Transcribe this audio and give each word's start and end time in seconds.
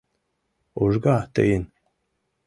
Ужга 0.83 1.17
тыйын. 1.33 1.63